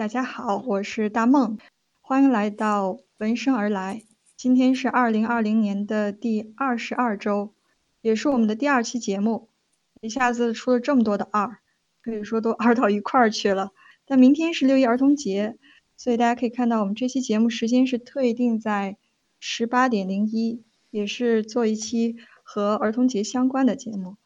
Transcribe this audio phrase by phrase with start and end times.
[0.00, 1.58] 大家好，我是大梦，
[2.00, 4.02] 欢迎来到闻声而来。
[4.34, 7.52] 今天是二零二零年的第二十二周，
[8.00, 9.50] 也是我们的第二期节目。
[10.00, 11.58] 一下子出了这么多的二，
[12.00, 13.72] 可以说都二到一块儿去了。
[14.06, 15.58] 但明天是六一儿童节，
[15.98, 18.96] 所以大家可以看到，我们这期节目时间是特定在
[19.38, 24.16] 十八点零一，也是做一期和儿童节相关的节目，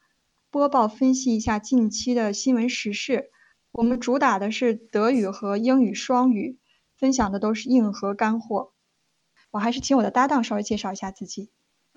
[0.53, 3.33] 播报分析一下近期的新闻时事。
[3.75, 6.59] 我们主打的是德语和英语双语，
[6.97, 8.71] 分享的都是硬核干货。
[9.51, 11.49] 我还是请我的搭档稍微介绍一下自己。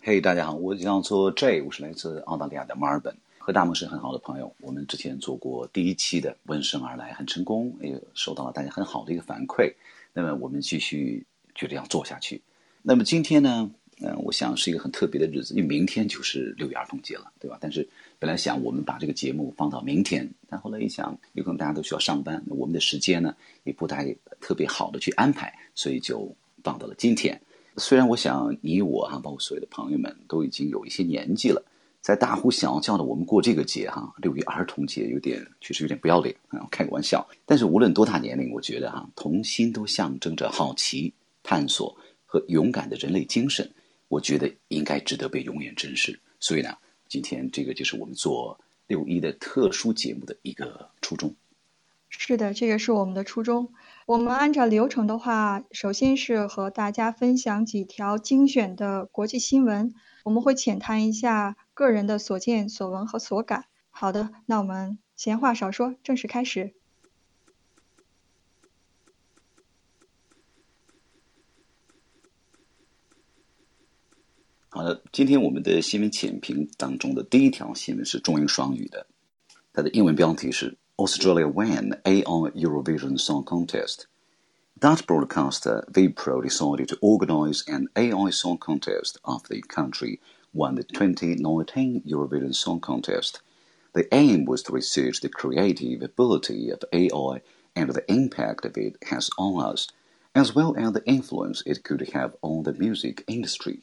[0.02, 4.52] 嘿，大家好，我叫做 J，我是来自澳大利亚的墨尔本，和大梦是很好的朋友。
[4.60, 9.72] 我们之前做过第一期的《闻声而来》，很成功，也收到了大家很好的一个反馈。
[10.14, 12.42] 那么我们继续觉得要做下去。
[12.82, 13.70] 那么今天呢？
[14.00, 17.58] 嗯，我想是一个很特别的日子，因为明天就是六一儿童节了，对吧？
[17.60, 17.88] 但是
[18.20, 27.40] 本来想我们把这个节目放到明天，但后来一想，有可能大家都需要上班，我们的时间呢也不太特别好的去安排，所以就放到了今天。
[27.78, 31.64] 虽然我想你我哈，包括所有的朋友们都已经有一些年纪了，
[32.02, 37.24] 在大呼小叫的我们过这个节哈，六一儿童节有点确实有点不要脸啊，开个玩笑。
[37.46, 43.72] 但是无论多大年龄，我觉得哈，童心都象征着好奇、探索和勇敢的人类精神。
[44.08, 46.76] 我觉得应该值得被永远珍视，所以呢，
[47.08, 51.36] 今天这个就是我们做六一的特殊节目的一个初衷。
[52.10, 53.74] 是的，这个是我们的初衷。
[54.06, 63.66] 我们按照流程的话，首先是和大家分享几条精选的国际新闻，我们会浅谈一下个人的所见所闻和所感。
[63.90, 66.74] 好的，那我们闲话少说，正式开始。
[74.77, 79.07] 好的，今天我们的新闻浅评当中的第一条新闻是中英双语的，
[79.73, 84.07] 它的英文标题是 Australia won AI Eurovision Song Contest.
[84.81, 90.21] That broadcaster Vipro decided to organize an AI song contest after the country
[90.53, 93.41] won the 2019 Eurovision Song Contest.
[93.93, 97.43] The aim was to research the creative ability of AI
[97.77, 99.89] and the impact it has on us,
[100.35, 103.83] as well as the influence it could have on the music industry.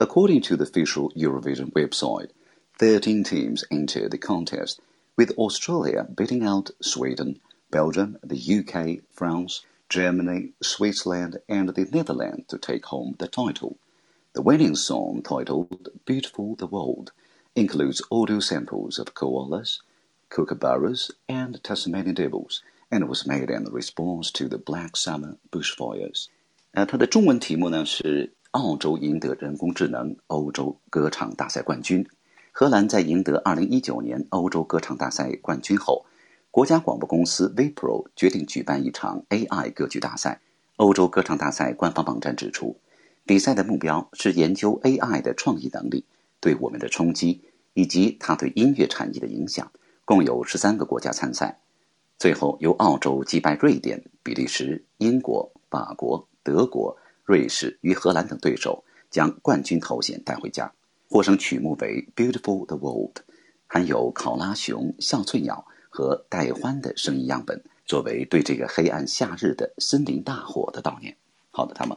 [0.00, 2.30] According to the official Eurovision website,
[2.78, 4.80] 13 teams entered the contest,
[5.16, 12.58] with Australia beating out Sweden, Belgium, the UK, France, Germany, Switzerland, and the Netherlands to
[12.58, 13.76] take home the title.
[14.32, 17.12] The winning song, titled Beautiful the World,
[17.54, 19.80] includes audio samples of koalas,
[20.30, 26.28] kookaburras, and Tasmanian devils, and was made in response to the Black Summer bushfires.
[26.72, 32.03] 呃，它的中文题目呢是 澳洲赢得人工智能欧洲歌唱大赛冠军。
[32.51, 36.03] 荷兰在赢得2019年欧洲歌唱大赛冠军后，
[36.49, 40.41] 国家广播公司 VPRO 决定举办一场 AI 歌剧大赛。
[40.77, 42.75] 欧洲歌唱大赛官方网站指出，
[43.23, 46.05] 比赛的目标是研究 AI 的创意能力
[46.39, 47.43] 对我们的冲击
[47.75, 49.71] 以及它对音乐产业的影响。
[50.05, 51.59] 共有十三个国家参赛，
[52.17, 56.97] 最后由澳洲击败瑞典、比利时、英国、法国、德国。
[57.29, 60.73] 瑞士与荷兰等对手将冠军头衔带回家。
[61.07, 63.17] 获胜曲目为《Beautiful the World》，
[63.67, 71.15] 含有考拉熊、笑翠鸟和戴欢的声音样本，作为对这个黑暗夏日的森林大火的悼念。
[71.51, 71.95] 好的，他们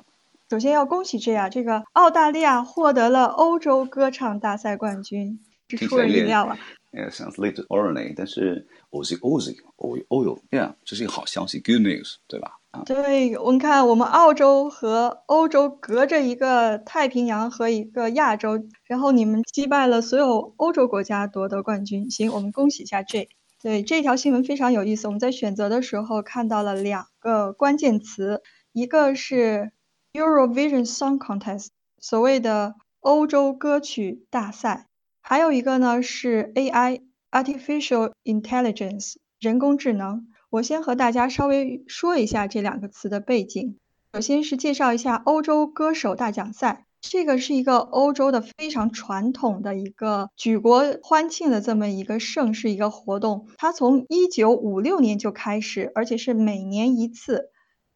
[0.51, 6.59] 首先要恭喜这样，这个澳大利亚获得了欧洲歌唱大赛冠军，这出人意料了。
[6.93, 12.59] Yeah, sounds little ornery，但是 Aussie Aussie o o y yeah，这是一个好消息，good news，对吧？
[12.85, 22.11] 对，我们看我们澳洲和欧洲隔着一个太平洋和一个亚洲，然后你们击败了所有欧洲国家夺得冠军。
[22.11, 23.29] 行，我们恭喜一下 J。
[23.63, 25.07] 对，这条新闻非常有意思。
[25.07, 28.43] 我们在选择的时候看到了两个关键词，
[28.73, 29.73] 一个是
[30.13, 34.89] Eurovision Song Contest，所谓的欧洲歌曲大赛，
[35.25, 40.27] 还有一个呢是 AI，Artificial Intelligence，人工智能。
[40.51, 43.79] 我先和大家稍微说一下这两个词的背景。
[44.13, 53.47] 首先是介绍一下欧洲歌手大奖赛，这个是一个欧洲的非常传统的一个举国欢庆的这么一个盛事一个活动。
[53.57, 57.49] 它从一九五六年就开始，而且是每年一次。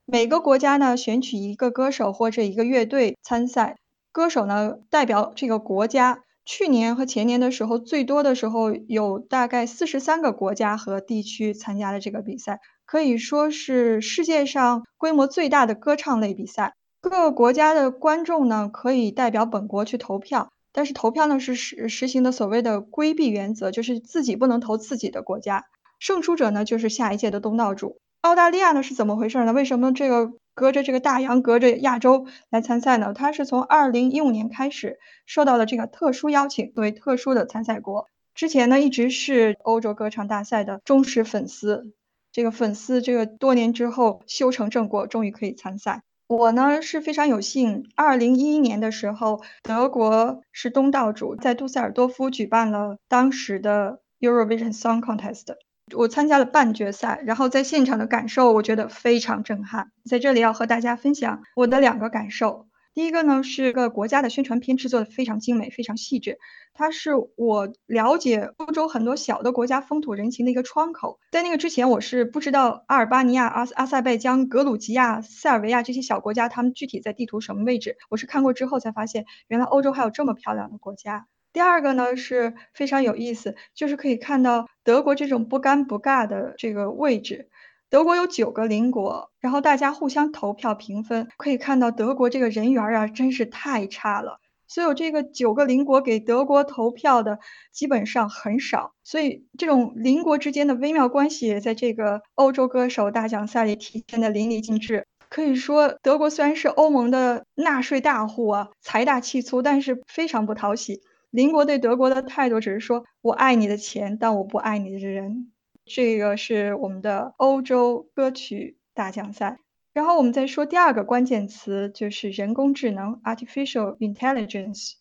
[0.06, 3.76] 每个国家呢选取一个歌手或者一个乐队参赛，
[4.12, 6.22] 歌手呢代表这个国家。
[6.46, 16.74] 去年和前年的时候，最多的时候有大概四十三个国家和地区参加了这个比赛，可以说是世界上规模最大的歌唱类比赛。
[17.00, 25.64] 各个国家的观众呢，可以代表本国去投票，但是投票呢是实实行的所谓的规避原则，就是自己不能投自己的国家。
[25.98, 27.98] 胜出者呢就是下一届的东道主。
[28.20, 29.52] 澳大利亚呢是怎么回事呢？
[29.52, 33.12] 为什么这个隔着这个大洋，隔着亚洲来参赛呢？
[33.14, 38.08] 它是从二零一五年开始受到了这个特殊邀请，作为特殊的参赛国。
[38.34, 41.92] 之前呢一直是欧洲歌唱大赛的忠实粉丝，
[42.32, 46.02] 这个粉丝这个多年之后修成正果，终于可以参赛。
[46.26, 55.54] 我呢是非常有幸，二零一一年的时候，德国是东道主，在杜塞尔多夫举办了当时的 Eurovision Song Contest，
[55.94, 59.92] 我参加了半决赛，然后在现场的感受，我觉得非常震撼。
[60.04, 62.66] 在这里要和大家分享我的两个感受。
[62.92, 66.38] 第一个呢是个国家的宣传片制作的非常精美、非常细致，
[66.74, 71.20] 它是我了解欧洲很多小的国家风土人情的一个窗口。
[71.30, 77.96] 在那个之前，我是不知道阿尔巴尼亚、阿阿塞拜疆、格鲁吉亚、塞尔维亚这些小国家，他们具体在地图什么位置。
[78.08, 81.26] 我是看过之后才发现，原来欧洲还有这么漂亮的国家。
[81.56, 87.48] 第二个呢是非常有意思，就是可以看到德国这种不尴不尬的这个位置。
[87.88, 94.38] 德国有九个邻国，然后大家互相投票评分，可以看到德国这个人缘啊，真是太差了。
[94.68, 97.38] 所有这个九个邻国给德国投票的
[97.72, 105.06] 基本上很少，所以这种邻国之间的微妙关系，在这个欧洲歌手大奖赛里体现的淋漓尽致。
[105.30, 111.00] 可以说，德国虽然是欧盟的纳税大户啊，财大气粗，但是非常不讨喜。
[111.36, 115.52] 邻国对德国的态度只是说：“我爱你的钱，但我不爱你的人。”
[115.84, 119.58] 这个是我们的欧洲歌曲大奖赛，
[119.92, 124.94] 然后我们再说第二个关键词，就是人工智能 （artificial intelligence）。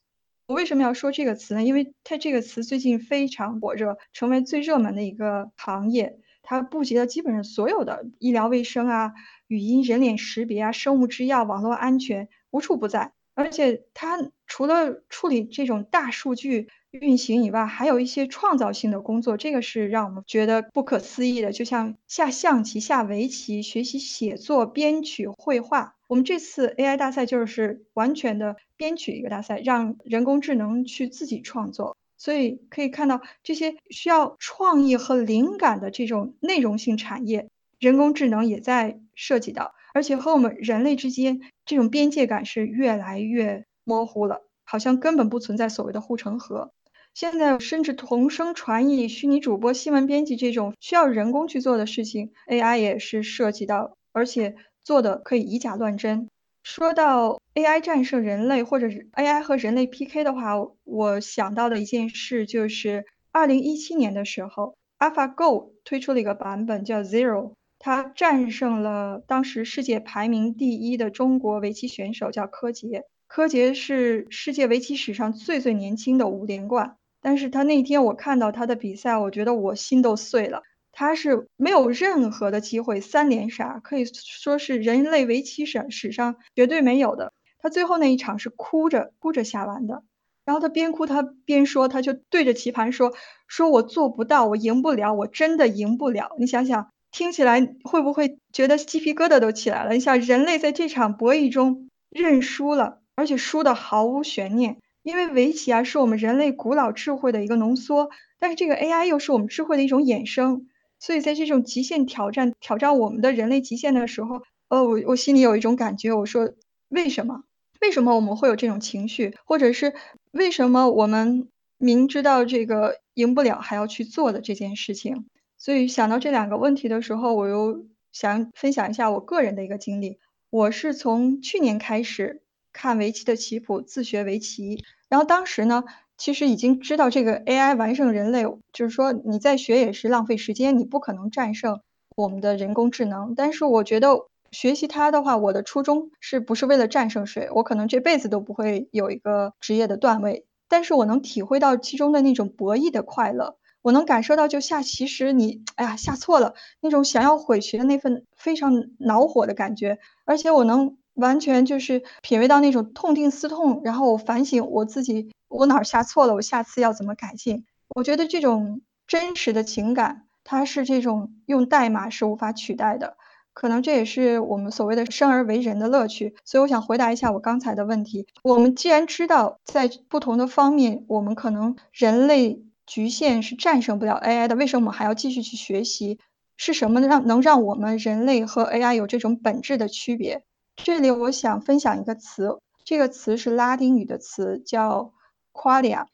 [0.48, 1.64] 我为什么要说这个词呢？
[1.64, 6.20] 因为它这个词最近非常火热，成为最热门的一个行业。
[6.44, 9.14] 它布局了基本上所有的医疗卫生啊、
[9.48, 13.14] 语音、人脸识别啊、生物制药、网络安全，无处不在。
[13.36, 21.52] 而且它除了处理这种大数据运行以外，还有一些创造性的工作，这个是让我们觉得不可思议的。
[21.52, 25.96] 就像下象棋、下围棋、学习写作、编曲、绘画。
[26.08, 31.98] 我们这次 AI 大赛就是完全的编曲一个大赛，让人工智能去自己创作。
[32.18, 37.50] 所以可以看到，这些需要创意和灵感的这种内容性产业，
[37.80, 39.76] 人工智能也在涉及到。
[39.96, 46.74] 而且和我们人类之间这种边界感是越来越模糊了，好像根本不存在所谓的护城河。
[47.14, 56.28] 现在甚至同声传译、虚拟主播、新闻编辑这种需要人工去做的事情，AI 也是涉及到，而且做的可以以假乱真。
[56.62, 67.54] 说到 AI 战胜人类，或者是 AI 和人类 PK 的话，我想到的一件事就是二零一七年的时候，AlphaGo 推出了一个版本叫 Zero。
[67.80, 73.04] 他战胜了当时世界排名第一的中国围棋选手，叫柯洁。
[73.28, 76.98] 柯洁是世界围棋史上最最年轻的五连冠。
[77.22, 80.62] 但是他那天我看到他的比赛，我觉得我心都碎了。
[80.92, 87.34] 他是没有任何的机会三连杀，可以说是人类围棋史史上绝对没有的。
[87.60, 90.04] 他最后那一场是哭着哭着下完的，
[90.46, 93.12] 然后他边哭他边说，他就对着棋盘说
[93.48, 96.95] ：“说我做不到，我赢不了，我真的赢不了。”你想想。
[97.16, 99.94] 听起来会不会觉得鸡皮疙瘩都起来了？
[99.94, 104.82] 你想，人类在这场博弈中认输了，而且输的毫无悬念。
[105.02, 110.68] 因为围棋啊，是我们人类古老智慧的一个浓缩，但是这个 AI 又是我们智慧的一种衍生。
[111.00, 116.52] 所以在这种极限挑战、挑战我们的人类极限的时候，呃，我我心里有一种感觉，我说
[116.90, 117.44] 为什么？
[117.80, 119.34] 为什么我们会有这种情绪？
[119.46, 119.94] 或者是
[120.34, 121.48] 为什么我们
[121.78, 125.28] 明知道这个赢不了还要去做的这件事情？
[125.58, 130.20] 所以想到这两个问题的时候，我又想分享一下我个人的一个经历。
[130.50, 134.84] 我是从去年开始看围棋的棋谱，自学围棋。
[135.10, 135.84] 然后当时呢，
[136.18, 141.82] 其实已经知道这个 AI 完胜人类，就是说你在学也是浪费时间，你不可能战胜
[142.16, 143.34] 我们的人工智能。
[143.36, 147.50] 但是我觉得学习它的话，我的初衷是不是为了战胜谁？
[147.54, 153.58] 我可能这辈子都不会有一个职业的段位，但是我能体会到其中的那种博弈的快乐。
[153.86, 167.64] 我能感受到，就下棋时你，哎呀，下错了，那种想要毁棋的那份非常恼火的感觉，而且我能完全就是品味到那种痛定思痛，然后我反省我自己，我哪儿下错了，我下次要怎么改进？
[167.90, 173.18] 我觉得这种真实的情感，它是这种用代码是无法取代的，
[173.54, 176.34] 可能这也是我们所谓的生而为人的乐趣。
[176.44, 182.64] 所以我想回答一下我刚才的问题：我们既然知道在不同的方面，我们可能人类。
[182.86, 186.20] 局限是战胜不了 AI 的，为什么我们还要继续去学习？
[186.58, 190.44] 是什么让能让我们人类和 AI 有这种本质的区别？
[190.78, 195.14] 这里我想分享一个词，这个词是拉丁语的词，叫
[195.52, 196.06] qualia。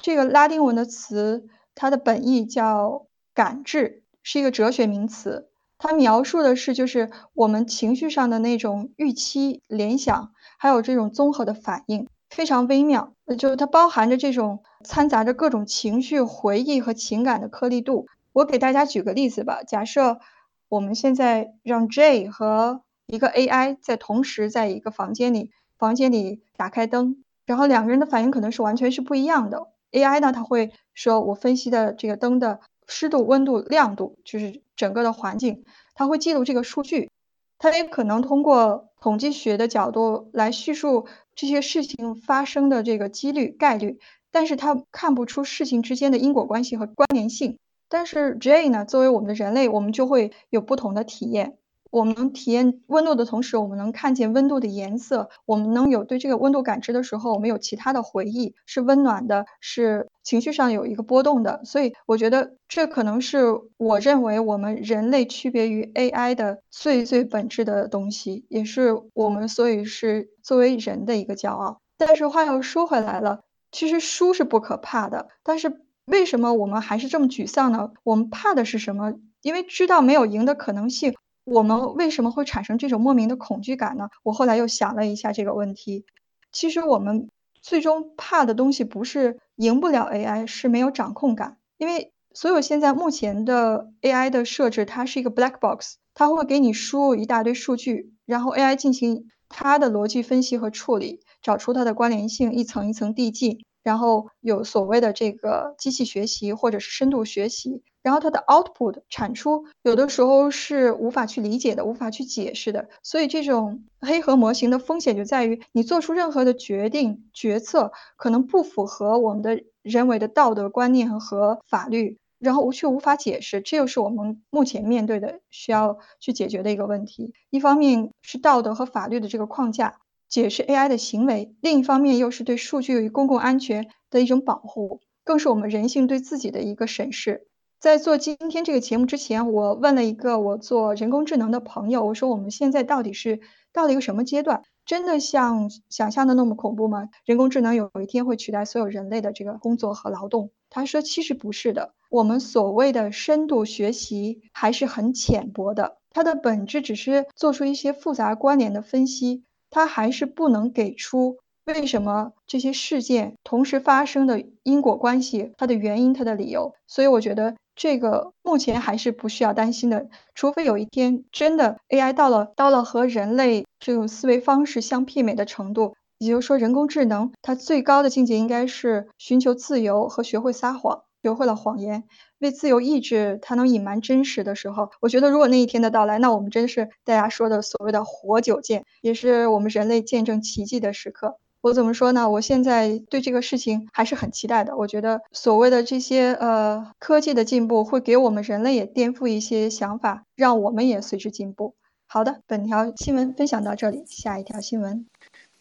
[0.00, 5.48] 这个拉丁文的词，它的本意叫感知，是一个哲学名词。
[5.78, 13.14] 它描述的是就是我们情绪上的那种预期、联想，还有这种综合的反应，非常微妙。
[13.36, 18.06] 就是它包含着这种掺杂着各种情绪、回忆和情感的颗粒度。
[18.32, 20.20] 我给大家举个例子吧，假设
[20.68, 29.68] 我们现在让 J 和一个 AI 在同时在一个房间里，房间里打开灯，然后两个人的反应可能是完全是不一样的。
[29.92, 37.10] AI 呢，它会说我分析的这个灯的湿度、温度、亮度，就是整个的环境，它会记录这个数据。
[37.58, 41.06] 它也可能通过统计学的角度来叙述
[41.38, 44.00] 这些事情发生的这个几率、概率，
[44.32, 47.58] 但是他看不出事情之间的因果关系和关联性。
[47.88, 51.56] 但是 J 呢，作为我们的人类，我们就会有不同的体验。
[51.90, 55.30] 我们能体验温度的同时，我们能看见温度的颜色。
[55.46, 61.62] 我们能有对这个温度感知的时候，我们有其他的回忆，是温暖的，是情绪上有一个波动的。
[61.64, 63.46] 所以，我觉得这可能是
[63.78, 71.80] 我认为我们人类区别于 AI 的最最本质的东西，也是我们所以是作为人的一个骄傲。
[71.96, 73.40] 但是话又说回来了，
[73.72, 75.28] 其实输是不可怕的。
[75.42, 77.92] 但是为什么我们还是这么沮丧呢？
[78.04, 79.14] 我们怕的是什么？
[79.40, 81.14] 因为知道没有赢的可能性。
[81.44, 84.10] 我们为什么会产生这种莫名的恐惧感呢？
[84.22, 86.04] 我后来又想了一下这个问题，
[86.52, 87.30] 其实我们
[87.68, 91.58] 最终怕的东西不是赢不了 AI，是没有掌控感。
[91.76, 103.58] 因为所有现在目前的 AI 的设置，它是一个 black box，它会给你输入一大堆数据，然后 AI 进行它的逻辑分析和处理，找出它的关联性，一层一层递进，
[103.88, 107.82] 然后有所谓的这个机器学习或者是深度学习。
[108.02, 112.90] 然后它的 output 产出有的时候是无法去理解的，无法去解释的。
[113.02, 123.62] 所以这种黑盒模型的风险就在于，你做出任何的决定决策，可能不符合我们的人为的道德观念和法律，然后无却无法解释。
[123.62, 127.32] 这又是我们目前面对的需要去解决的一个问题。
[127.48, 137.46] 一方面是道德和法律的这个框架解释 AI 的行为，另一方面又是对数据与公共安全的一种保护，更是我们人性对自己的一个审视。
[137.80, 143.40] 在做今天这个节目之前，我问了一个我做人工智能的朋友，我说我们现在到底是
[143.72, 144.62] 到了一个什么阶段？
[144.84, 147.08] 真的像想象的那么恐怖吗？
[147.24, 150.50] 人工智能有一天会取代所有人类的这个工作和劳动？
[150.70, 161.36] 他说其实不是的，我们所谓的深度学习还是很浅薄的，它的本质只是做出一些复杂关联的分析，它还是不能给出。
[161.64, 166.72] 为什么这些事件同时发生的因果关系，它的原因，它的理由？
[166.86, 182.04] 所以我觉得这个目前还是不需要担心的，除非有一天真的 AI 到了到了和人类这种思维方式相媲美的程度，也就是说人工智能它最高的境界应该是寻求自由和学会撒谎，学会了谎言，
[182.38, 191.38] 为自由意志它能隐瞒真实的时候，我觉得如果那一天的到来，那我们真是大家说的所谓的活久见，也是我们人类见证奇迹的时刻。
[191.60, 192.30] 我怎么说呢？
[192.30, 194.76] 我现在对这个事情还是很期待的。
[194.76, 201.74] 我觉得所谓的这些呃科技的进步，会给我们人类也颠覆一些想法，让我们也随之进步。
[202.06, 205.06] 好的，本条新闻分享到这里，下一条新闻。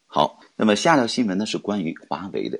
[0.06, 2.60] 好，那么下条新闻呢是关于华为的，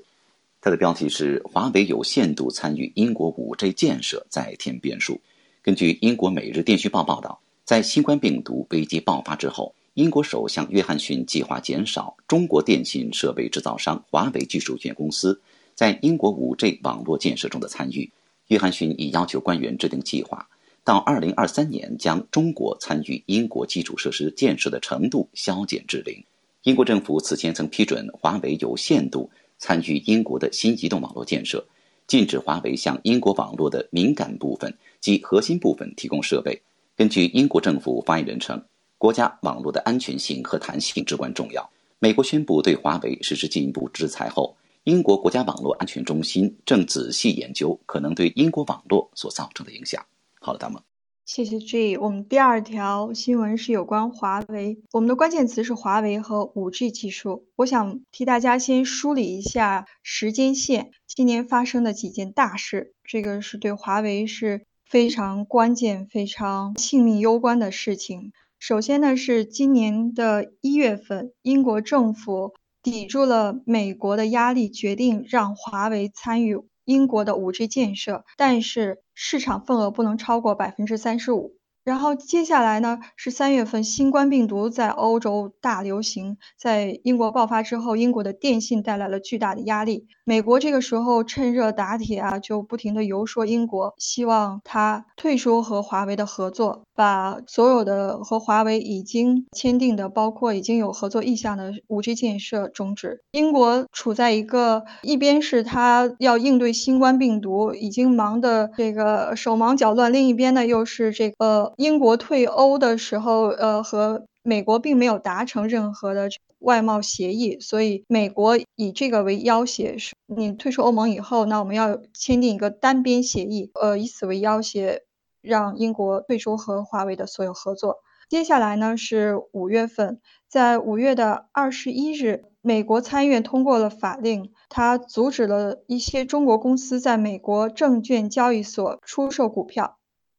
[0.62, 5.20] 它的标题是“华为有限度参与英国五 G 建设，再添变数”。
[5.62, 9.74] 根据英国《每日电讯报》报道，在新冠病毒危机爆发之后。
[9.94, 15.42] 英国首相约翰逊计划减少中国电信设备制造商华为技术有限公司
[15.74, 18.12] 在英国 5G 网络建设中的参与。
[18.50, 20.48] 约翰逊已要求官员制定计划，
[20.84, 26.24] 到2023年将中国参与英国基础设施建设的程度削减至零。
[26.62, 31.66] 英国政府此前曾批准华为有限度参与英国的新移动网络建设，
[32.08, 36.62] 禁止华为向英国网络的敏感部分及核心部分提供设备。
[36.96, 38.64] 根据英国政府发言人称。
[39.00, 41.70] 国家网络的安全性和弹性至关重要。
[42.00, 50.04] 美国宣布对华为实施进一步制裁后，英国国家网络安全中心正仔细研究可能对英国网络所造成的影响。
[50.40, 50.82] 好了，大们，
[51.28, 51.98] 谢谢 G。
[51.98, 57.50] 我们第二条新闻是有关华为，我们的关键词是华为和 5G 技术。
[57.58, 68.32] 我想替大家先梳理一下时间线，今年发生的几件大事，这个是对华为是非常关键、非常性命攸关的事情。
[68.58, 81.57] 首先呢，是今年的一月份，英国政府抵住了美国的压力，决定让华为参与英国的 5G 建设，但是市场份额不能超过百分之三十五。
[81.88, 90.06] 然后接下来呢是三月份，新冠病毒在欧洲大流行，在英国爆发之后，英国的电信带来了巨大的压力。
[90.26, 103.22] 美国这个时候趁热打铁啊，就不停的游说英国，希望他退出和华为的合作，把所有的和华为已经签订的，包括已经有合作意向的 5G 建设终止。
[103.32, 111.74] 英国处在一个一边是他要应对新冠病毒，已经忙得这个手忙脚乱，另一边呢又是这个。
[111.78, 125.04] 英国退欧的时候，呃，和美国并没有达成任何的外贸协议，所以美国以这个为要挟，是你退出欧盟以后，那我们要签订一个单边协议，呃，以此为要挟，
[125.40, 127.98] 让英国退出和华为的所有合作。
[128.28, 130.20] 接下来呢是五月份，
[130.50, 139.97] 在五月的二十一日，美国参议院通过了法令，它阻止了一些中国公司在美国证券交易所出售股票。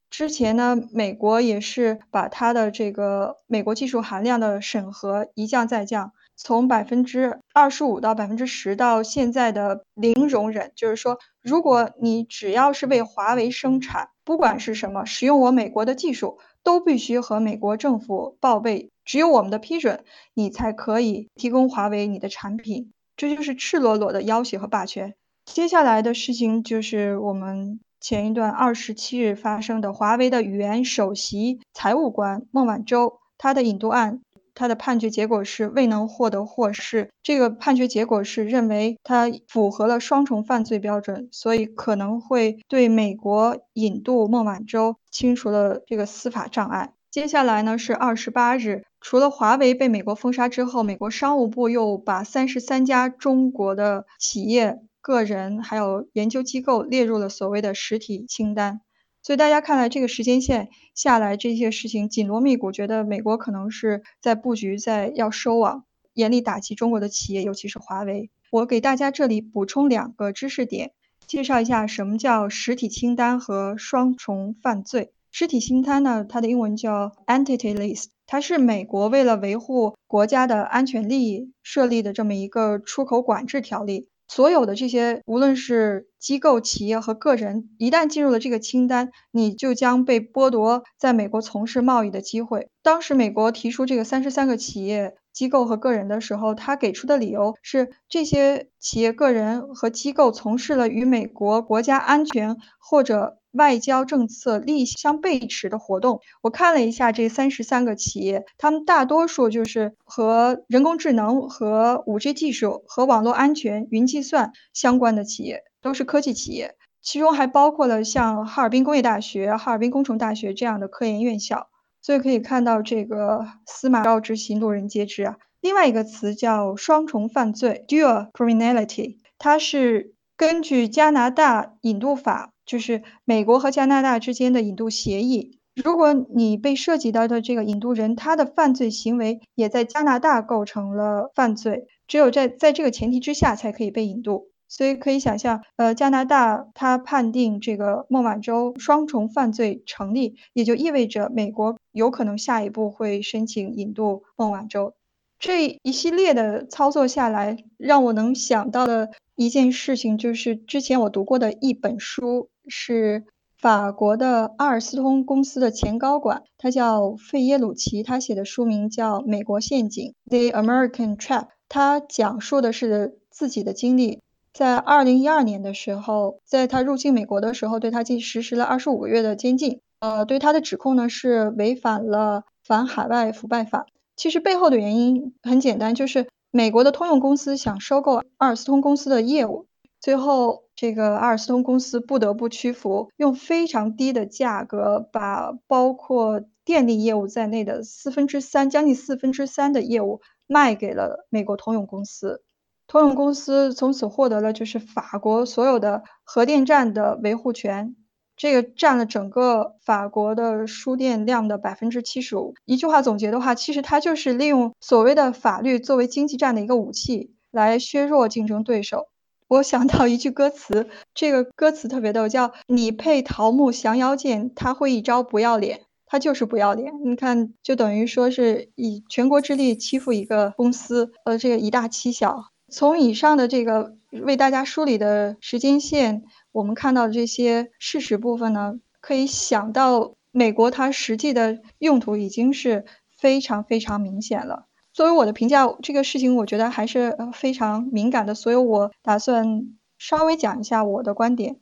[0.09, 10.71] 之前呢，美国也是把它的这个美国技术含量的审核一降再降，从百分之二十五到百分之十，到现在的零容忍。
[10.75, 22.91] 就是说，如果你只要是为华为生产，不管是什么，使用我美国的技术，都必须和美国政府报备，只有我们的批准，你才可以提供华为你的产品。
[23.15, 25.13] 这就是赤裸裸的要挟和霸权。
[25.45, 27.79] 接下来的事情就是我们。
[27.99, 34.21] 前一段二十七日发生的华为的原首席财务官孟晚舟，他的引渡案，
[34.55, 37.09] 他的判决结果是未能获得获释。
[37.21, 46.93] 这个判决结果是认为他符合了双重犯罪标准，所以可能会对美国引渡孟晚舟清除了这个司法障碍。
[47.11, 54.79] 接下来呢是二十八日，除了华为被美国封杀之后，美国商务部又把三十三家中国的企业。
[55.09, 58.81] 个人还有研究机构列入了所谓的实体清单，
[59.23, 68.29] 所以大家看来这个时间线下来，这些事情紧锣密鼓，觉得美国可能是在布局，在要收网，严厉打击中国的企业，尤其是华为。
[68.51, 70.91] 我给大家这里补充两个知识点，
[71.25, 75.11] 介绍一下什么叫实体清单和双重犯罪。
[75.31, 84.08] 实体清单呢，它的英文叫 Entity List，它是美国为了维护国家的安全利益设立的这么一个出口管制条例。
[84.29, 92.69] 所有的这些，无论是机构、企业和个人，一旦进入了这个清单，你就将被剥夺在美国从事贸易的机会。
[92.83, 103.38] 当时美国提出这个三十三个企业、机构和个人的时候，他给出的理由是这些企业、个人和机构从事了与美国国家安全或者。
[103.53, 116.75] 外交政策利益相背驰的活动，我看了一下这三十三个企业，他们大多数就是和人工智能、和五 G 技术、和网络安全、云计算相关的企业，都是科技企业。
[117.01, 121.69] 其中还包括了像哈尔滨工业大学、哈尔滨工程大学这样的科研院校。
[122.01, 125.37] 所以可以看到，这个司马昭之心，路人皆知啊。
[125.59, 132.51] 另外一个词叫双重犯罪 （dual criminality），它是根据加拿大引渡法。
[132.69, 144.49] 就是美国和加拿大之间的引渡协议，如果你被涉及到的这个引渡人，他的犯罪行为也在加拿大构成了犯罪，只有在在这个前提之下才可以被引渡。
[144.67, 154.93] 所以可以想象，呃，加拿大他判定这个孟晚舟双重犯罪成立，也就意味着美国有可能下一步会申请引渡孟晚舟。
[155.39, 162.49] 这一系列的操作下来，让我能想到的一件事情就是之前我读过的一本书。
[162.69, 163.25] 是
[163.57, 171.47] 法国的阿尔斯通公司的前高管，他叫费耶鲁奇，他写的书名叫《美国陷阱》（The American Trap）。
[171.67, 174.21] 他讲述的是自己的经历，
[174.53, 179.81] 在二零一二年的时候，在他入境美国的时候，对他进实施了二十五个月的监禁。
[179.99, 183.85] 呃，对他的指控呢是违反了反海外腐败法。
[184.15, 189.65] 其实背后的原因很简单，就是美国的通用公司想收购阿尔斯通公司的业务。
[190.01, 202.43] 最后，这个阿尔斯通公司不得不屈服，用非常低的价格把包括电力业务在内的四分之三，将近四分之三的业务卖给了美国通用公司。
[202.87, 207.97] 通用公司从此获得了就是法国所有的核电站的维护权，
[208.37, 212.55] 这个占了整个法国的输电量的百分之七十五。
[212.63, 219.08] 一句话总结的话，其实它就是利用所谓的法律作为经济战的一个武器，来削弱竞争对手。
[219.49, 232.43] 我想到一句歌词，这个歌词特别逗，叫“你配桃木降妖剑，他会一招不要脸，他就是不要脸。”你看，就等于说是以全国之力欺负一个公司，呃，这个以大欺小。
[232.71, 242.85] 从以上的这个为大家梳理的时间线，我们看到的这些事实部分呢，可以想到美国它实际的用途已经是
[243.17, 244.67] 非常非常明显了。
[244.93, 251.57] 作为我的评价，这个事情我觉得还是非常敏感的，所以我打算稍微讲一下我的观点。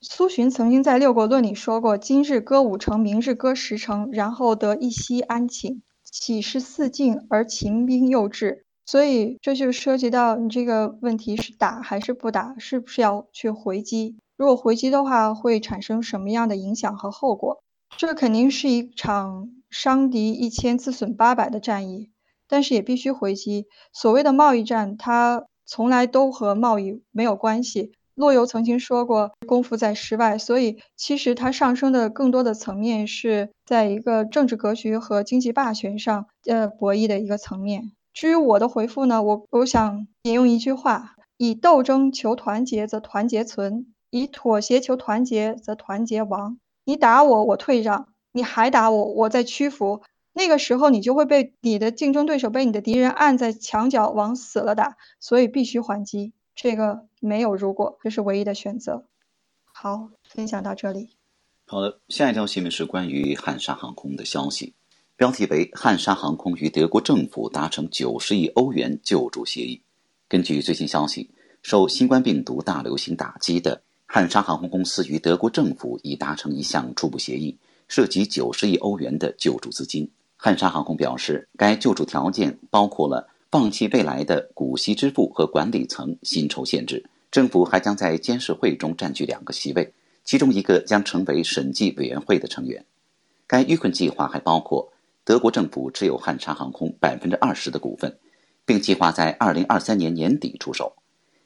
[0.00, 5.82] 苏洵曾经在《六国论》里说过：“今日歌五城，明日歌十城，然后得一夕安寝。
[6.04, 14.16] 岂是四境而秦兵又至？”所以这就涉及到你这个问题是打还是不打，是不是要去回击？
[14.36, 17.62] 如果回击的话，会产生什么样的影响和后果？
[17.96, 22.09] 这肯定是一场伤敌一千自损八百的战役，
[22.50, 23.66] 但是也必须回击。
[23.92, 27.92] 所谓的贸易战，它从来都和贸易没有关系。
[28.16, 37.92] 陆游曾经说过：“功夫在诗外。”所以其实它上升的更多的层面是在一个政治格局和经济霸权上呃博弈的一个层面。
[38.12, 46.58] 至于我的回复呢，我我想引用一句话：以斗争求团结，则团结存；以妥协求团结，则团结亡。
[46.84, 50.02] 你打我，我退让；你还打我，我再屈服。
[50.32, 54.96] 那个时候，你就会被你的竞争对手、被你的敌人按在墙角往死了打。
[55.18, 59.06] 所以必须还击，这个没有如果，这是唯一的选择。
[59.64, 61.10] 好，分享到这里。
[61.66, 64.74] 好的，下一条新闻是关于汉莎航空的消息。
[65.16, 69.82] 标题为：汉莎航空与德国政府达成九十亿欧元救助协议。
[70.28, 71.30] 根据最新消息，
[71.62, 80.10] 受新冠病毒大流行打击的汉莎航空公司与德国政府已达成一项初步协议，涉及九十亿欧元的救助资金。
[80.42, 87.04] 汉莎航空表示，该救助条件包括了放弃未来的股息支付和管理层薪酬限制。
[87.30, 89.92] 政府还将在监事会中占据两个席位，
[90.24, 92.82] 其中一个将成为审计委员会的成员。
[93.46, 94.90] 该纾困计划还包括。
[95.22, 98.16] 德国政府持有汉莎航空百分之二十的股份，
[98.64, 100.94] 并计划在二零二三年年底出售。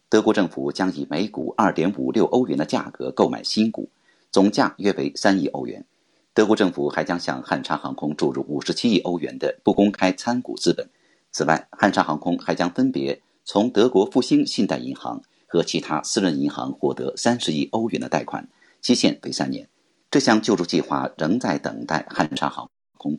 [0.09, 3.91] 德国政府将以每股二点五六欧元的价格购买新股，
[4.31, 5.85] 总价约为三亿欧元。
[6.35, 10.90] 德国政府还将向汉莎航空注入五十七亿欧元的不公开参股资本。
[11.31, 18.49] 此外，汉莎航空还将分别从德国复兴信贷银行和其他私人银行获得三十亿欧元的贷款，
[18.83, 19.68] 期限为三年。
[20.11, 22.70] 这项救助计划仍在等待汉莎航空。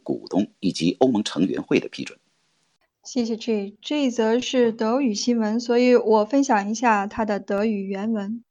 [0.01, 2.17] 股东以及欧盟成员会的批准。
[3.03, 8.43] 谢谢 J，这一则是德语新闻，所以我分享一下它的德语原文。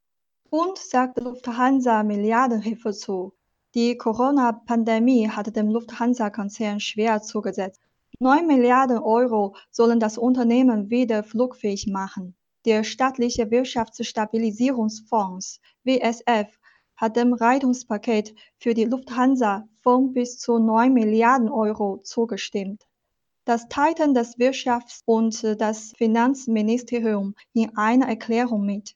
[0.49, 3.33] Und sagt Lufthansa Milliardenhilfe zu.
[3.75, 7.81] Die Corona-Pandemie hat dem Lufthansa-Konzern schwer zugesetzt.
[8.21, 12.37] Neun Milliarden Euro sollen das Unternehmen wieder flugfähig machen.
[12.67, 16.57] Der staatliche Wirtschaftsstabilisierungsfonds WSF
[16.97, 22.87] hat dem Rettungspaket für die Lufthansa von bis zu 9 Milliarden Euro zugestimmt.
[23.45, 28.95] Das teilten das Wirtschafts- und das Finanzministerium in einer Erklärung mit.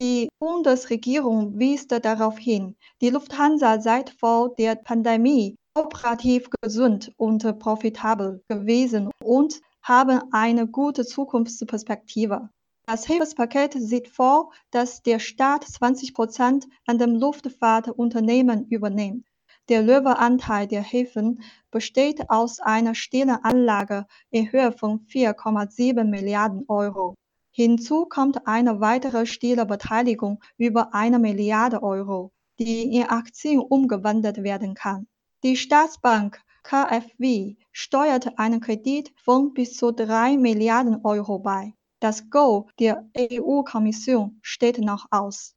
[0.00, 8.42] Die Bundesregierung wies darauf hin, die Lufthansa sei vor der Pandemie operativ gesund und profitabel
[8.48, 12.50] gewesen und haben eine gute Zukunftsperspektive.
[12.86, 19.26] Das Hilfspaket sieht vor, dass der Staat 20 Prozent an dem Luftfahrtunternehmen übernimmt.
[19.68, 27.14] Der Löweanteil der Hilfen besteht aus einer stillen Anlage in Höhe von 4,7 Milliarden Euro.
[27.51, 34.73] Hinzu kommt eine weitere stille Beteiligung über eine Milliarde Euro, die in Aktien umgewandelt werden
[34.73, 35.07] kann.
[35.43, 41.73] Die Staatsbank KfW steuert einen Kredit von bis zu 3 Milliarden Euro bei.
[41.99, 45.55] Das Go der EU-Kommission steht noch aus。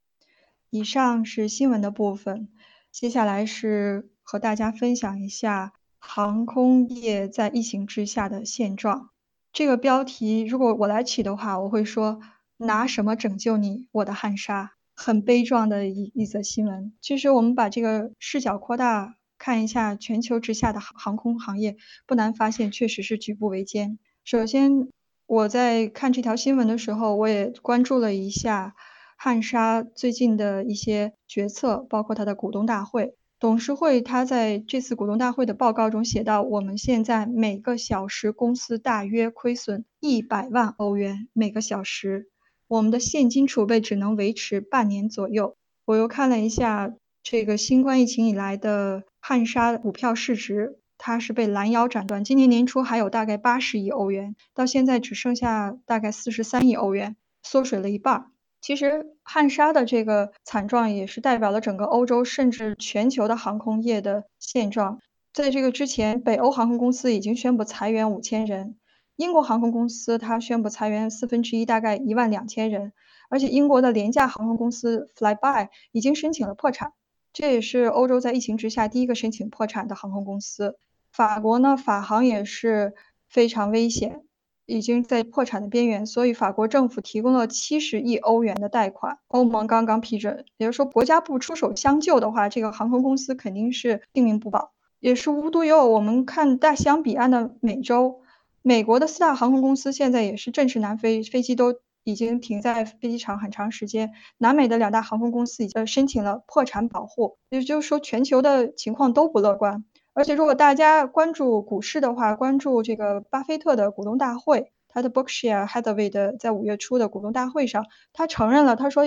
[0.70, 2.48] 以上是新闻的部分，
[2.92, 9.10] 接下来是和大家分享一下航空业在疫情之下的现状。
[9.53, 12.19] 这个标题如果我来起的话，我会说
[12.57, 14.71] 拿什么拯救你，我的汉莎？
[14.95, 16.91] 很悲壮的一一则新闻。
[16.99, 23.97] 其实我们把这个视角扩大看一下全球之下的航空行业，不难发现确实是举步维艰。
[24.25, 24.89] 首先。
[25.25, 28.75] 我在看这条新闻的时候，我也关注了一下
[29.15, 33.15] 汉莎最近的一些决策，包括它的股东大会。
[33.43, 42.29] 董事会他在这次股东大会的报告中写到：“我们现在每个小时公司大约亏损一百万欧元每个小时，
[42.69, 50.79] 我们的现金储备只能维持半年左右。”我又看了一下这个新冠疫情以来的汉莎股票市值。
[50.97, 58.27] 它是被拦腰斩断，今年年初还有大概八十亿欧元，到现在只剩下大概四十三亿欧元，缩水了一半。
[58.63, 65.01] 其实汉莎的这个惨状也是代表了整个欧洲甚至全球的航空业的现状。
[65.33, 68.77] 在这个之前，北欧航空公司已经宣布裁员五千人，
[69.17, 72.93] 英国航空公司它宣布裁员四分之一，大概一万两千人，
[73.29, 76.93] 而且英国的廉价航空公司 Flyby 已经申请了破产。
[77.33, 80.77] 这也是欧洲在疫情之下第一个申请破产的航空公司。
[81.11, 82.93] 法国呢，法航也是
[83.27, 84.21] 非常危险，
[84.65, 90.45] 已经在破产的边缘，所以法国政府提供了七十亿欧元的贷款，欧盟刚刚批准。
[90.57, 94.71] 也就是说，国家不出手相救的话，这个航空公司肯定是性命不保。
[94.99, 98.21] 也是无独有偶，我们看大西洋彼岸的美洲，
[98.61, 104.13] 美国的四大航空公司现在也是正式南飞，飞机都已经停在飞机场很长时间。
[104.37, 109.83] 南美的两大航空公司已经申请了破产保护，也就是说，全球的情况都不乐观。
[110.15, 119.03] 而且，如果大家关注股市的话，关注这个巴菲特的股东大会，他的 Berkshire Hathaway 的在五月初的股东大会上，他承认了，他说，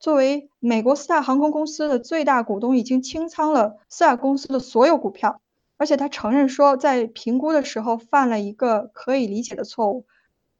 [0.00, 5.40] 作为美国四大航空公司的最大股东，已经清仓了四大公司的所有股票，
[5.76, 10.06] 而且他承认说，在评估的时候犯了一个可以理解的错误。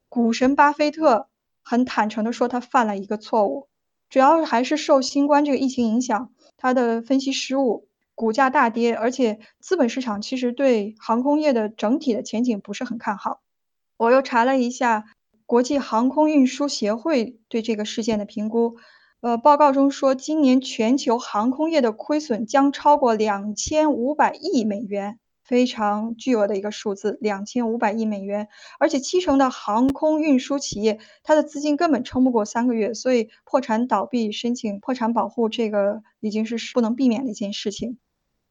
[0.07, 1.27] 股神巴菲特
[1.61, 3.67] 很坦诚地说，他犯了一个错误，
[4.09, 7.88] 主要还是受新冠这个疫情影响，他的分析失误。
[8.19, 13.39] 股价大跌，而且资本市场其实对航空业的整体的前景不是很看好。
[13.95, 15.05] 我又查了一下
[15.45, 18.75] 国际航空运输协会对这个事件的评估，
[19.21, 28.49] 呃，报告中说，今年全球航空业的亏损将超过两千五百亿美元，非常巨额的一个数字，两千五百亿美元。
[28.79, 37.97] 而且七成的航空运输企业，它的资金根本撑不过三个月，所以破产倒闭、申请破产保护，这个已经是不能避免的一件事情。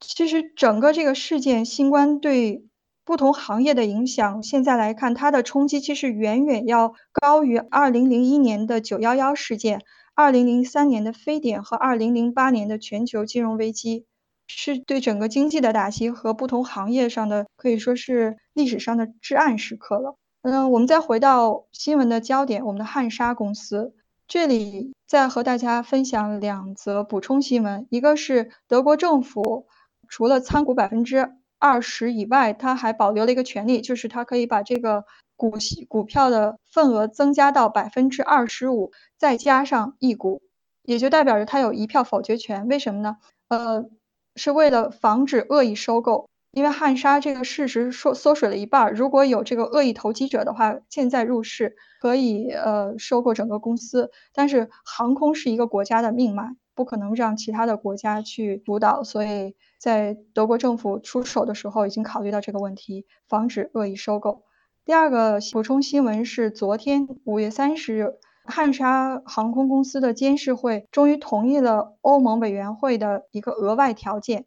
[0.00, 2.64] 其实整个这个事件，新冠对
[3.04, 9.80] 不同行业的影响，现在来看，它的冲击其实远远要高于2001年的911事件、
[10.14, 14.04] 2003年的非典和2008年的全球金融危机，
[14.46, 20.16] 是对整个经济的打击和不同行业上的可以说是历史上的至暗时刻了。
[20.42, 23.94] 嗯，我们再回到新闻的焦点，我们的汉莎公司，
[24.28, 29.66] 这里再和大家分享两则补充新闻，一个是德国政府。
[30.08, 35.04] 除了参股百分之二十以外，他还保留了一个权利，就是他可以把这个
[35.36, 40.40] 股息股票的份额增加到百分之二十五，再加上一股，
[40.82, 42.68] 也就代表着他有一票否决权。
[42.68, 43.16] 为什么呢？
[43.48, 43.84] 呃，
[44.36, 54.10] 是为了防止恶意收购，因为汉莎这个市值缩缩水了一半，如果有这个恶意投机者的话，现在入市可以呃收购整个公司。
[54.32, 59.56] 但是航空是一个国家的命脉，不可能让其他的国家去主导，所以。
[59.78, 64.42] 在德国政府出手的时候，已经考虑到这个问题，防止恶意收购。
[64.84, 68.14] 第二个补充新闻是，昨天五月三十日，
[68.44, 74.46] 汉莎航空公司的监事会终于同意了欧盟委员会的一个额外条件，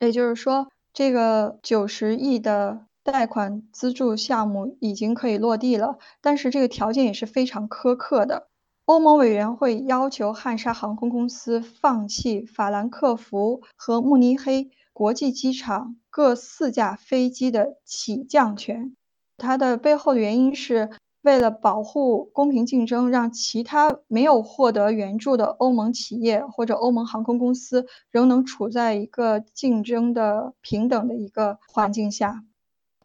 [0.00, 8.47] 也就是说，这个九十亿的贷款资助项目已经可以落地了，但是这个条件也是非常苛刻的。
[8.88, 18.96] 欧盟委员会要求汉莎航空公司放弃法兰克福和慕尼黑国际机场各四架飞机的起降权。
[19.36, 20.88] 它的背后的原因是
[21.20, 32.42] 为了保护公平竞争，让其他没有获得援助的欧盟企业或者欧盟航空公司仍能处在一个竞争的平等的一个环境下。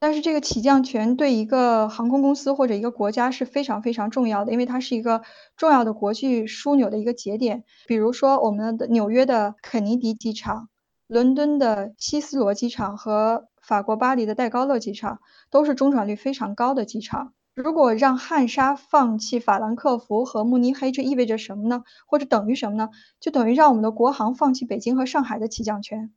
[0.03, 5.21] 但是这个起降权对一个航空公司或者一个国家是非常非常重要的，因为它是一个
[5.55, 7.63] 重要的国际枢纽的一个节点。
[7.87, 10.67] 比如说，我们的纽约的肯尼迪机场、
[11.07, 17.31] 伦敦的希斯罗机场和法国巴黎的戴高乐机场都是中转率非常高的机场。
[17.55, 21.83] 如果让汉莎放弃法兰克福和慕尼黑，这意味着什么呢？
[22.07, 22.89] 或者等于什么呢？
[23.21, 26.11] 就等于让我们的国航放弃北京和上海的起降权。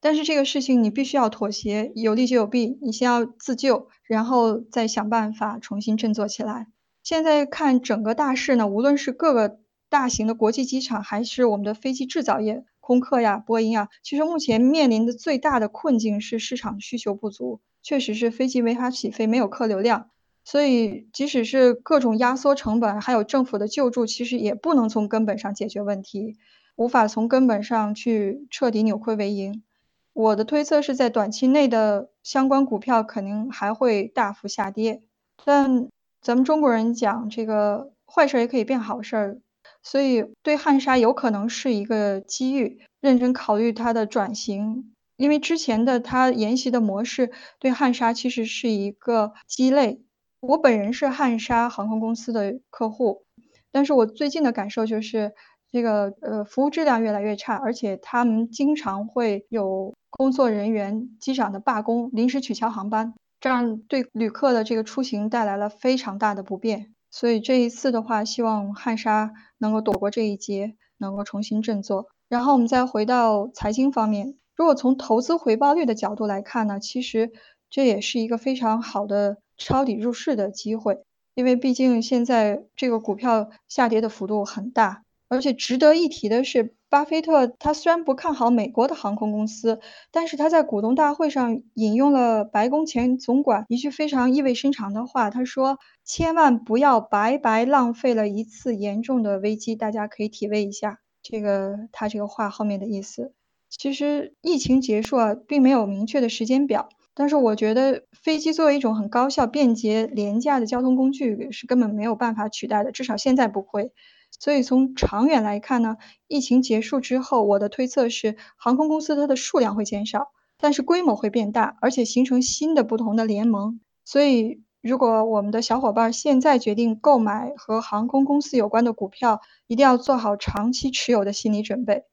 [0.00, 6.68] 但是这个事情你必须要妥协，有利就有弊，你先要自救，然后再想办法重新振作起来。
[7.02, 9.58] 现在看整个大势呢，无论是各个
[9.88, 20.10] 大型的国际机场，还是我们的飞机制造业，空客呀、波音啊，其实目前面临的最大的困境是市场需求不足，确实是飞机没法起飞，没有客流量。
[20.44, 26.36] 所以即使是各种压缩成本，还有政府的救助，其实也不能从根本上解决问题，
[26.76, 29.62] 无法从根本上去彻底扭亏为盈。
[30.12, 35.02] 我的推测是在短期内的相关股票肯定还会大幅下跌，
[35.44, 35.88] 但
[36.20, 39.38] 咱们中国人讲这个坏事也可以变好事儿，
[39.82, 50.02] 所以对汉莎有可能是一个机遇，认真考虑它的转型，因为之前的它沿袭的模式对汉莎其实是一个鸡肋。
[50.40, 53.24] 我本人是汉莎航空公司的客户，
[53.70, 55.32] 但是我最近的感受就是。
[55.72, 66.94] 这个呃，服务质量越来越差，而且他们经常会有工作人员、机长的罢工、临时取消航班，这样对旅客的这个出行带来了非常大的不便。
[67.10, 72.06] 所以这一次的话，希望汉莎能够躲过这一劫，能够重新振作。
[72.28, 77.32] 然后我们再回到财经方面，如果从投资回报率的角度来看呢，其实
[77.68, 81.02] 这也是一个非常好的抄底入市的机会，
[81.34, 100.98] 因为毕竟现在这个股票下跌的幅度很大，而且值得一提的是，巴菲特他虽然不看好美国的航空公司，但是他在股东大会上引用了白宫前总管一句非常意味深长的话，他说：“千万不要白白浪费了一次严重的危机。”大家可以体味一下。
[101.22, 103.32] 这个他这个话后面的意思，
[103.68, 106.88] 其实疫情结束啊，并没有明确的时间表。
[107.20, 113.92] 但是我觉得飞机作为一种很高效、便捷、廉价的交通工具，是根本没有办法取代的，至少现在不会。
[114.30, 120.28] 所以从长远来看呢，疫情结束之后，我的推测是，航空公司它的数量会减少，
[120.58, 123.80] 但是规模会变大，而且形成新的不同的联盟。
[124.06, 124.62] 所以。
[124.82, 132.04] 如果我们的小伙伴现在决定购买和航空公司有关的股票，一定要做好长期持有的心理准备，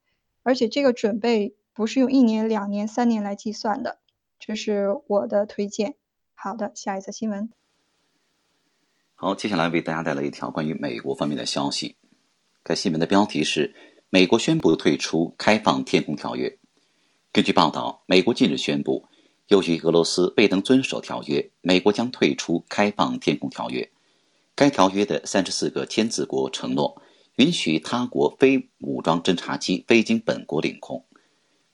[0.44, 4.00] 而且这个准备不是用一年、两年、三年来计算的，
[4.40, 5.96] 这是我的推荐。
[6.34, 7.50] 好的，下一则新闻。
[9.16, 11.96] 好，接下来为大家带来一条关于美国方面的消息。
[12.64, 13.74] 该新闻的标题是：
[14.10, 16.58] 美国宣布退出开放天空条约。
[17.32, 19.06] 根据报道，美国近日宣布。
[19.48, 23.90] 由于俄罗斯未能遵守条约，美国将退出开放天空条约。
[24.54, 27.02] 该条约的三十四个签字国承诺
[27.38, 31.06] 允许他国非武装侦察机飞经本国领空。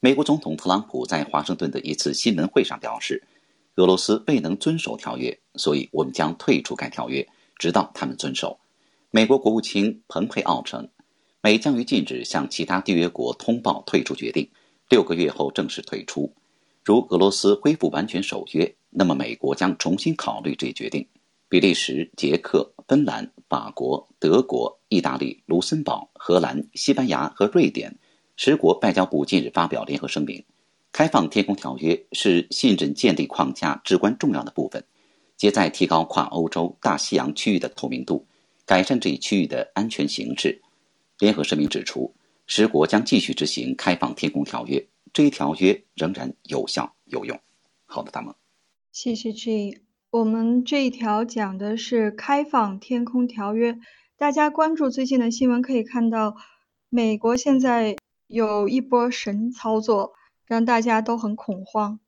[0.03, 3.23] 美国总统特朗普在华盛顿的一次新闻会上表示，
[3.77, 7.25] 俄罗斯未能遵守条约，所以我们将退出该条约，
[7.57, 8.59] 直到他们遵守。
[9.11, 10.89] 美国国务卿蓬佩奥称，
[11.41, 14.49] 美将于近日向其他缔约国通报退出决定，
[14.89, 16.29] 六个月后正式退出。
[16.83, 21.07] 如俄罗斯恢复完全守约，那么美国将重新考虑这一决定。
[21.47, 27.95] 比利时、捷克、芬兰、法国、德国、意大利、卢森堡、荷兰、西班牙和瑞典
[28.35, 30.43] 十国外交部近日发表联合声明：
[30.91, 34.83] 开放天空条约是信任建立框架至关重要的部分，
[35.37, 38.25] 旨在提高跨欧洲大西洋区域的透明度，
[38.65, 40.61] 改善这一区域的安全形势。
[41.19, 42.13] 联合声明指出，
[42.47, 44.85] 十国将继续执行开放天空条约。
[45.13, 47.39] 这一条约仍然有效有用。
[47.85, 48.33] 好的，大梦。
[48.91, 49.81] 谢谢 G。
[50.09, 53.77] 我们这一条讲的是开放天空条约。
[54.17, 56.35] 大家关注最近的新闻，可以看到，
[56.89, 57.95] 美国现在
[58.33, 60.13] 有一波神操作，
[60.47, 61.99] 让大家都很恐慌。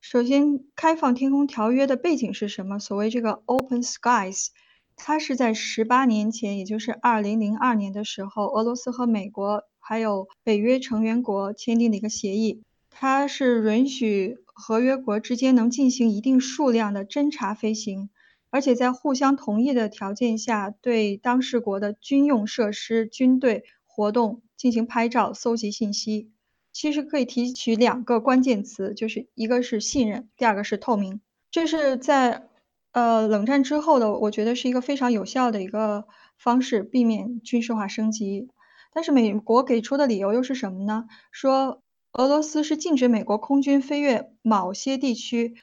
[0.00, 2.80] 首先，开放天空条约的背景是什么？
[2.80, 4.48] 所谓这个 Open Skies，
[4.96, 9.62] 它是在十八年前，也就是二零零二年的时候，俄罗斯和美国。
[9.78, 18.10] 还有北约成员国签订的一个协议，它是允许合约国之间能进行一定数量的侦察飞行，
[18.50, 23.64] 而且在互相同意的条件下，对当事国的军用设施、军队
[23.98, 26.30] 活动进行拍照、搜集信息。
[26.72, 31.20] 其实可以提取两个关键词，就是一个是信任，第二个是透明。
[31.50, 32.46] 这是在
[32.92, 36.06] 呃冷战之后的，我觉得是一个非常有效的一个
[36.36, 38.48] 方式，避免军事化升级。
[38.94, 41.06] 但是美国给出的理由又是什么呢？
[41.32, 41.82] 说
[42.12, 45.56] 俄罗斯是禁止美国空军飞越某些地区，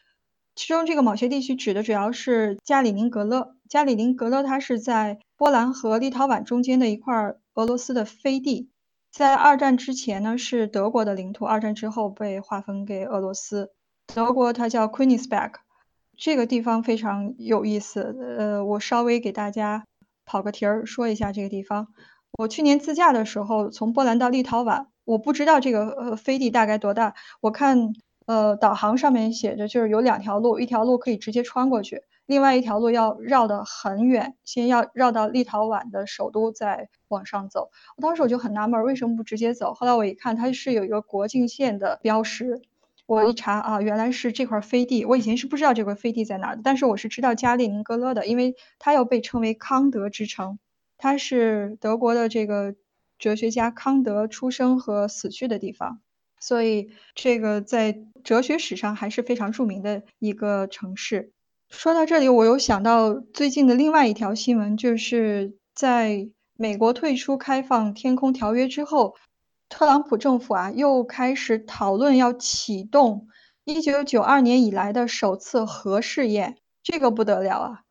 [0.56, 3.56] 其中这个某些地区指的主要是加里宁格勒。
[3.70, 8.70] 加里宁格勒它是在波兰和立陶宛中间的一块俄罗斯的飞地，
[9.12, 13.72] 在二战之前呢是德国的领土，二战之后被划分给俄罗斯。
[14.14, 15.60] 德国它叫 q u e e n s b e r g
[16.18, 18.16] 这个地方非常有意思。
[18.38, 19.86] 呃，我稍微给大家
[20.26, 21.88] 跑个题儿说一下这个地方。
[22.38, 27.16] 我去年自驾的时候，从波兰到立陶宛，我不知道这个呃飞地大概多大。
[27.40, 27.94] 我看
[28.26, 37.70] 呃导航上面写着，就是有两条路，一条路可以直接穿过去，另外一条路要绕得很远，先要绕到立陶宛的首都，再往上走。
[37.98, 39.74] 我当时我就很纳闷，为什么不直接走？
[39.74, 42.62] 后来我一看，它是有一个国境线的标识。
[43.06, 45.06] 我一查啊，原来是这块飞地。
[45.06, 50.58] 我以前是不知道这块飞地在哪儿的，但是我是知道加列宁格勒的，因为它又被称为康德之城。
[50.98, 52.74] 它是德国的这个
[53.20, 56.00] 哲学家康德出生和死去的地方，
[56.40, 61.34] 所以这个在哲学史上还是非常著名的一个城市。
[61.70, 69.16] 说到这里，我又想到最近的另外一条新闻，就是在美国退出开放天空条约之后，
[69.68, 73.28] 特朗普政府啊又开始讨论要启动
[73.66, 77.82] 1992年以来的首次核试验，这个不得了啊！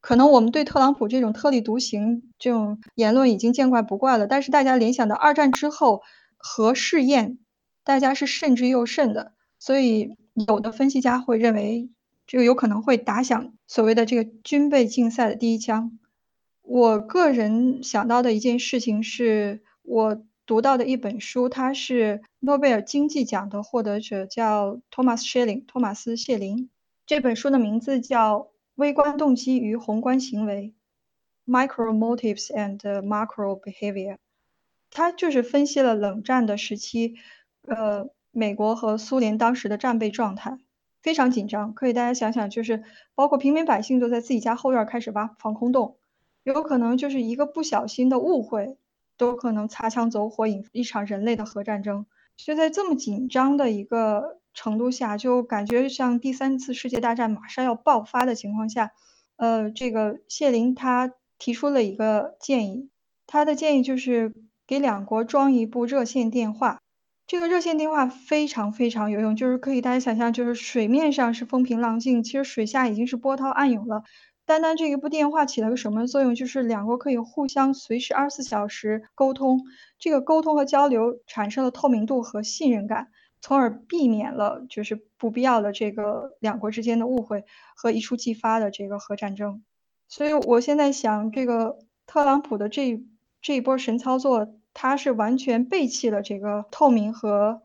[0.00, 6.02] 可能我们对特朗普这种特立独行这种言论已经见怪不怪了，但是大家联想到二战之后
[6.36, 7.38] 核试验，
[7.84, 10.16] 大家是慎之又慎的，所以
[10.48, 11.90] 有的分析家会认为
[12.28, 15.98] 这个有可能会打响所谓的这个军备竞赛的第一枪。
[16.60, 25.64] 我个人想到的一件事情是，我读到的一本书，它是诺贝尔经济奖的获得者，叫托马斯·谢林。
[25.66, 26.68] 托马斯·谢林
[27.06, 28.38] 这本书的名字叫
[28.74, 30.74] 《微观动机与宏观行为》
[31.50, 34.18] （Micro Motives and Macro Behavior）。
[34.90, 37.14] 它就是分析了冷战的时期，
[37.62, 40.58] 呃，美国和苏联当时的战备状态
[41.02, 41.74] 非常紧张。
[41.74, 42.84] 可以大家想想，就是
[43.14, 45.96] 包括平民百姓都在自己家后院开始挖防空洞。
[46.44, 48.78] 有可能就是一个不小心的误会，
[49.16, 52.06] 都可能擦枪走火，引一场人类的核战争。
[52.36, 58.92] 就在这么紧张的一个程度下，就感觉像第三次世界大战马上要爆发的情况下，
[59.36, 62.88] 呃，这个谢林他提出了一个建议，
[63.26, 64.32] 他的建议就是
[64.66, 66.80] 给两国装一部热线电话。
[67.28, 74.02] 这个热线电话非常非常有用，就是可以大家想象，就是水面上是风平浪静，其实水下已经是波涛暗涌了。
[74.46, 76.34] 单单这一部电话起了个什么作用？
[76.34, 79.60] 就是两国可以互相随时二十四小时沟通，
[79.98, 83.08] 这个沟通和交流产生了透明度和信任感，
[83.42, 87.44] 从而避免了就是不必要的这个两国之间的误会
[87.76, 89.62] 和一触即发的这个核战争。
[90.08, 91.76] 所以我现在想，这个
[92.06, 93.04] 特朗普的这
[93.42, 97.62] 这一波神操作，他是完全背弃了这个透明和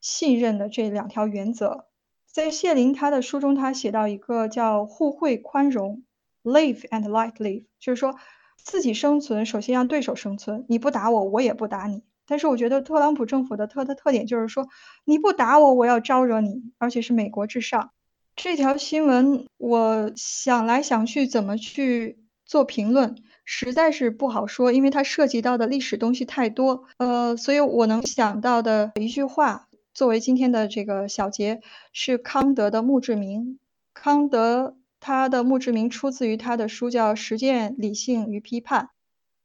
[0.00, 1.86] 信任的这两条原则。
[2.26, 6.02] 在谢林他的书中，他写到一个叫互惠宽容。
[6.42, 8.16] Live and let live，就是说
[8.56, 10.64] 自己生存，首先让对手生存。
[10.68, 12.02] 你不打我，我也不打你。
[12.26, 14.66] 但是我觉得特朗普政府的特的特点就是说，
[15.04, 17.92] 你不打我，我要招惹你，而且是美国至上。
[18.34, 26.84] 这条新闻我想来想去，怎么去做评论，实在是不好说，因为它涉及到的历史东西太多。
[26.98, 31.62] 呃，所以我能想到的一句话，作为今天的这个小结，
[31.94, 33.58] 是康德的墓志铭。
[33.94, 34.76] 康德。
[34.98, 38.84] 他的墓志铭出自于他的书，叫《实践理性与批判》。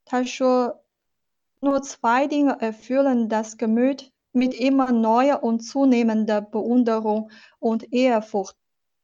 [0.05, 0.81] 他说
[1.59, 7.29] ：“Nur zweiding erfüllen das Gemüt mit immer neuer und zunehmender Bewunderung
[7.59, 8.55] und Ehrfurcht.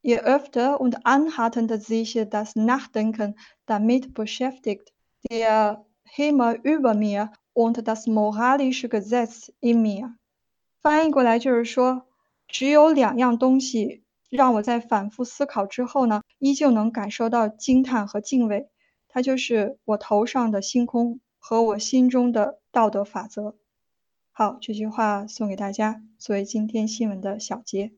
[0.01, 3.35] Je öfter und anhaltender sich das Nachdenken
[3.65, 4.93] damit beschäftigt,
[5.29, 10.15] der Himmel über mir und das moralische Gesetz in mir。”
[10.81, 12.03] 翻译过来就是说，
[12.47, 14.03] 只有两样东西。
[14.29, 18.67] 让我在反复思考之后呢，依旧能感受到惊叹和敬畏。
[19.07, 23.55] 它就是我头上的星空和我心中的道德法则。
[24.33, 27.93] 好，这句话送给大家，作为今天新闻的小结。